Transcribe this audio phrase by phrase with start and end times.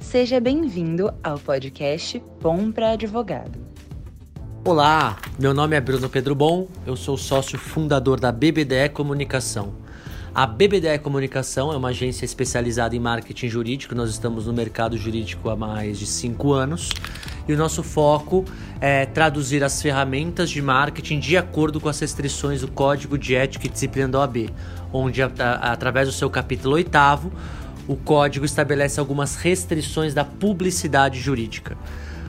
[0.00, 3.60] Seja bem-vindo ao podcast Bom para Advogado.
[4.64, 9.74] Olá, meu nome é Bruno Pedro Bom, eu sou sócio fundador da BBDE Comunicação.
[10.34, 15.50] A BBDE Comunicação é uma agência especializada em marketing jurídico, nós estamos no mercado jurídico
[15.50, 16.88] há mais de cinco anos
[17.46, 18.44] e o nosso foco
[18.80, 23.66] é traduzir as ferramentas de marketing de acordo com as restrições do Código de Ética
[23.66, 24.50] e Disciplina da OAB,
[24.92, 27.32] onde, através do seu capítulo oitavo,
[27.88, 31.76] o código estabelece algumas restrições da publicidade jurídica.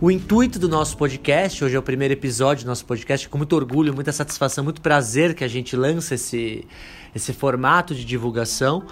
[0.00, 3.54] O intuito do nosso podcast, hoje é o primeiro episódio do nosso podcast, com muito
[3.54, 6.66] orgulho, muita satisfação, muito prazer que a gente lança esse,
[7.14, 8.84] esse formato de divulgação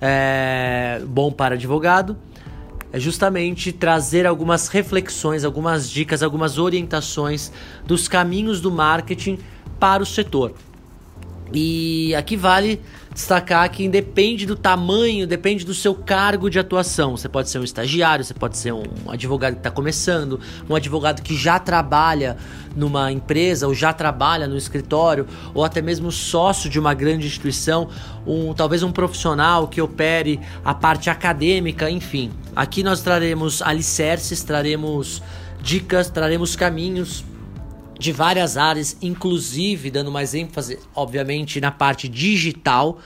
[0.00, 2.16] é, bom para advogado,
[2.92, 7.52] é justamente trazer algumas reflexões, algumas dicas, algumas orientações
[7.86, 9.38] dos caminhos do marketing
[9.78, 10.54] para o setor.
[11.52, 12.80] E aqui vale
[13.12, 17.16] destacar que independe do tamanho, depende do seu cargo de atuação.
[17.16, 21.20] Você pode ser um estagiário, você pode ser um advogado que está começando, um advogado
[21.22, 22.36] que já trabalha
[22.76, 27.88] numa empresa ou já trabalha no escritório, ou até mesmo sócio de uma grande instituição,
[28.24, 32.30] um talvez um profissional que opere a parte acadêmica, enfim.
[32.54, 35.20] Aqui nós traremos alicerces, traremos
[35.60, 37.24] dicas, traremos caminhos
[38.00, 42.98] de várias áreas, inclusive dando mais ênfase, obviamente, na parte digital,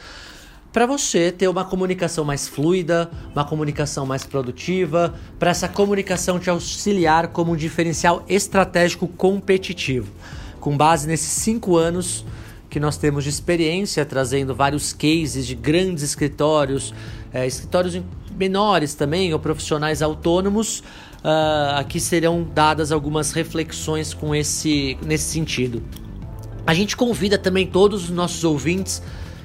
[0.72, 6.48] para você ter uma comunicação mais fluida, uma comunicação mais produtiva, para essa comunicação te
[6.48, 10.12] auxiliar como um diferencial estratégico competitivo.
[10.60, 12.24] Com base nesses cinco anos
[12.70, 16.94] que nós temos de experiência, trazendo vários cases de grandes escritórios,
[17.32, 18.00] é, escritórios
[18.36, 25.82] menores também, ou profissionais autônomos, uh, aqui serão dadas algumas reflexões com esse, nesse sentido.
[26.66, 29.02] A gente convida também todos os nossos ouvintes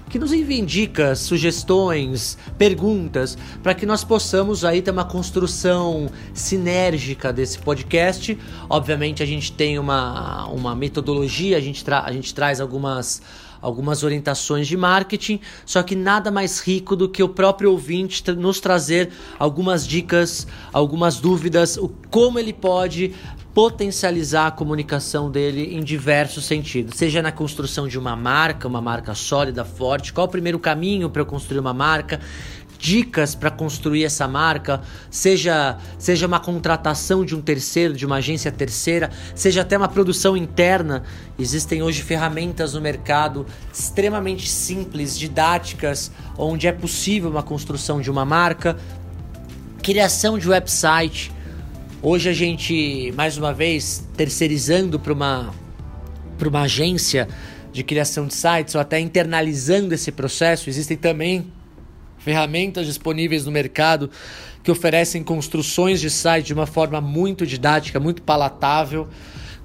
[0.10, 7.32] que nos enviem dicas, sugestões, perguntas, para que nós possamos aí ter uma construção sinérgica
[7.32, 8.38] desse podcast.
[8.68, 13.22] Obviamente a gente tem uma, uma metodologia, a gente, a gente traz algumas
[13.62, 18.60] algumas orientações de marketing, só que nada mais rico do que o próprio ouvinte nos
[18.60, 23.14] trazer algumas dicas, algumas dúvidas, o como ele pode
[23.54, 29.14] potencializar a comunicação dele em diversos sentidos, seja na construção de uma marca, uma marca
[29.14, 32.20] sólida, forte, qual o primeiro caminho para eu construir uma marca,
[32.80, 34.82] dicas para construir essa marca,
[35.12, 40.38] seja, seja uma contratação de um terceiro, de uma agência terceira, seja até uma produção
[40.38, 41.04] interna.
[41.38, 48.24] Existem hoje ferramentas no mercado extremamente simples, didáticas, onde é possível uma construção de uma
[48.24, 48.78] marca,
[49.84, 51.32] criação de website.
[52.02, 55.54] Hoje a gente, mais uma vez, terceirizando para uma,
[56.42, 57.28] uma agência
[57.74, 61.52] de criação de sites ou até internalizando esse processo, existem também
[62.20, 64.10] ferramentas disponíveis no mercado
[64.64, 69.08] que oferecem construções de site de uma forma muito didática, muito palatável.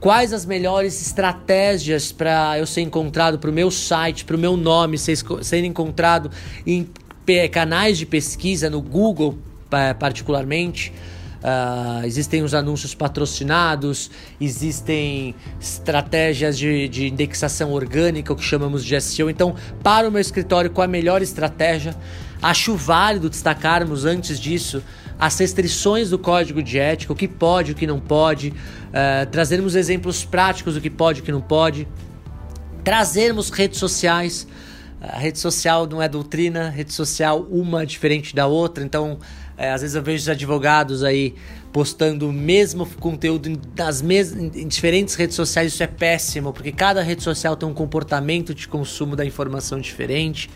[0.01, 4.57] Quais as melhores estratégias para eu ser encontrado para o meu site, para o meu
[4.57, 6.31] nome ser, ser encontrado
[6.67, 6.89] em
[7.51, 9.39] canais de pesquisa no Google,
[9.99, 10.93] particularmente?
[11.45, 14.11] Uh, existem os anúncios patrocinados,
[14.41, 19.29] existem estratégias de, de indexação orgânica, o que chamamos de SEO.
[19.29, 21.95] Então, para o meu escritório, qual a melhor estratégia?
[22.41, 24.83] Acho válido destacarmos antes disso
[25.19, 29.75] as restrições do código de ética, o que pode, o que não pode, uh, trazermos
[29.75, 31.87] exemplos práticos do que pode o que não pode,
[32.83, 34.47] trazermos redes sociais.
[34.99, 39.19] A rede social não é doutrina, rede social uma diferente da outra, então
[39.57, 41.35] é, às vezes eu vejo os advogados aí
[41.73, 47.03] postando o mesmo conteúdo nas mes em diferentes redes sociais, isso é péssimo, porque cada
[47.03, 50.49] rede social tem um comportamento de consumo da informação diferente.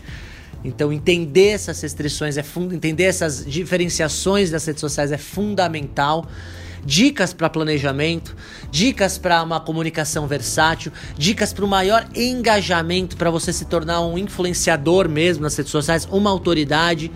[0.63, 2.43] Então, entender essas restrições, é
[2.73, 6.27] entender essas diferenciações das redes sociais é fundamental.
[6.85, 8.33] Dicas para planejamento,
[8.71, 14.17] dicas para uma comunicação versátil, dicas para o maior engajamento para você se tornar um
[14.17, 17.11] influenciador mesmo nas redes sociais, uma autoridade.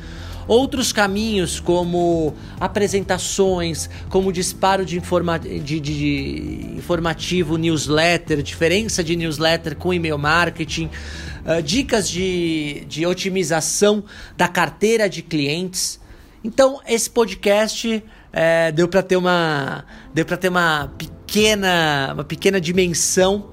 [0.47, 9.75] Outros caminhos, como apresentações, como disparo de, informa de, de informativo, newsletter, diferença de newsletter
[9.75, 10.89] com e-mail marketing,
[11.45, 14.03] uh, dicas de, de otimização
[14.35, 15.99] da carteira de clientes.
[16.43, 18.03] Então, esse podcast
[18.33, 23.51] é, deu para ter uma deu para ter uma pequena uma pequena dimensão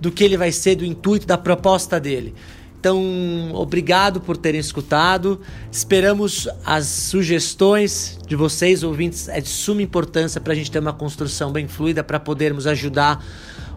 [0.00, 2.34] do que ele vai ser, do intuito da proposta dele.
[2.82, 5.40] Então, obrigado por terem escutado.
[5.70, 9.28] Esperamos as sugestões de vocês, ouvintes.
[9.28, 13.24] É de suma importância para a gente ter uma construção bem fluida, para podermos ajudar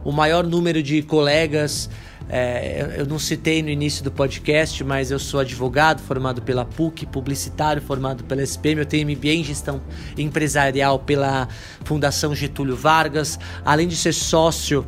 [0.03, 1.87] o maior número de colegas
[2.27, 7.05] É, eu não citei no início do podcast, mas eu sou advogado formado pela PUC,
[7.05, 9.79] publicitário formado pela SPM, eu tenho MBA em gestão
[10.17, 11.47] empresarial pela
[11.83, 14.83] Fundação Getúlio Vargas, além de ser sócio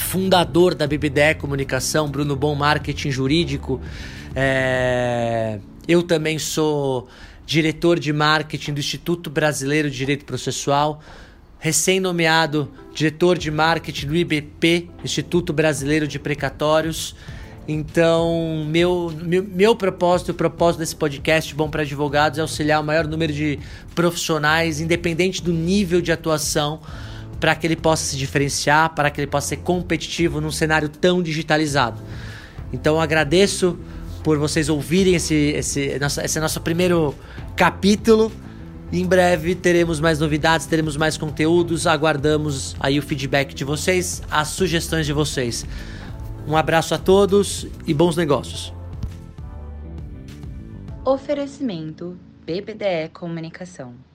[0.00, 3.80] fundador da BBDE Comunicação, Bruno Bom Marketing Jurídico.
[4.34, 7.08] É, eu também sou
[7.46, 11.00] diretor de marketing do Instituto Brasileiro de Direito Processual
[11.60, 17.14] recém-nomeado diretor de marketing do IBP, Instituto Brasileiro de Precatórios.
[17.68, 22.84] Então, meu, meu, meu propósito, o propósito desse podcast Bom para Advogados é auxiliar o
[22.84, 23.58] maior número de
[23.94, 26.80] profissionais, independente do nível de atuação,
[27.40, 31.22] para que ele possa se diferenciar, para que ele possa ser competitivo num cenário tão
[31.22, 32.00] digitalizado.
[32.72, 33.78] Então, agradeço
[34.22, 37.14] por vocês ouvirem esse, esse, esse nosso primeiro
[37.56, 38.30] capítulo.
[38.92, 41.86] Em breve teremos mais novidades, teremos mais conteúdos.
[41.86, 45.64] Aguardamos aí o feedback de vocês, as sugestões de vocês.
[46.46, 48.72] Um abraço a todos e bons negócios.
[51.04, 54.09] Oferecimento BBDE Comunicação.